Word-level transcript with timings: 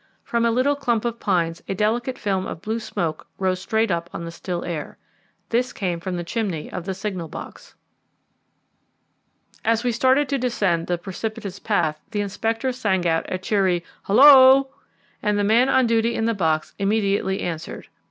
From 0.23 0.45
a 0.45 0.49
little 0.51 0.75
clump 0.75 1.05
of 1.05 1.19
pines 1.19 1.61
a 1.67 1.75
delicate 1.75 2.17
film 2.17 2.47
of 2.47 2.63
blue 2.63 2.79
smoke 2.79 3.27
rose 3.37 3.61
straight 3.61 3.91
up 3.91 4.09
on 4.11 4.25
the 4.25 4.31
still 4.31 4.65
air. 4.65 4.97
This 5.49 5.71
came 5.73 5.99
from 5.99 6.17
the 6.17 6.23
chimney 6.23 6.71
of 6.71 6.85
the 6.85 6.95
signal 6.95 7.27
box. 7.27 7.75
As 9.63 9.83
we 9.83 9.91
started 9.91 10.27
to 10.29 10.39
descend 10.39 10.87
the 10.87 10.97
precipitous 10.97 11.59
path 11.59 11.99
the 12.09 12.21
Inspector 12.21 12.71
sang 12.71 13.07
out 13.07 13.27
a 13.31 13.37
cheery 13.37 13.83
"Hullo!" 14.07 14.69
The 15.21 15.43
man 15.43 15.69
on 15.69 15.85
duty 15.85 16.15
in 16.15 16.25
the 16.25 16.33
box 16.33 16.73
immediately 16.79 17.39
answered. 17.41 17.87